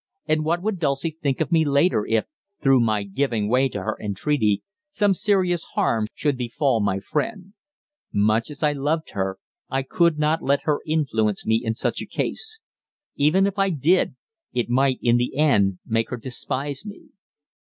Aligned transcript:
And 0.25 0.43
what 0.43 0.63
would 0.63 0.79
Dulcie 0.79 1.11
think 1.11 1.41
of 1.41 1.51
me 1.51 1.63
later 1.63 2.07
if, 2.07 2.25
through 2.59 2.79
my 2.79 3.03
giving 3.03 3.47
way 3.47 3.69
to 3.69 3.83
her 3.83 3.95
entreaty, 4.01 4.63
some 4.89 5.13
serious 5.13 5.63
harm 5.75 6.07
should 6.15 6.39
befall 6.39 6.79
my 6.79 6.99
friend? 6.99 7.53
Much 8.11 8.49
as 8.49 8.63
I 8.63 8.71
loved 8.71 9.11
her, 9.11 9.37
I 9.69 9.83
could 9.83 10.17
not 10.17 10.41
let 10.41 10.63
her 10.63 10.79
influence 10.87 11.45
me 11.45 11.61
in 11.63 11.75
such 11.75 12.01
a 12.01 12.07
case; 12.07 12.59
even 13.15 13.45
if 13.45 13.59
I 13.59 13.69
did, 13.69 14.15
it 14.53 14.69
might 14.69 14.97
in 15.03 15.17
the 15.17 15.37
end 15.37 15.77
make 15.85 16.09
her 16.09 16.17
despise 16.17 16.83
me. 16.83 17.09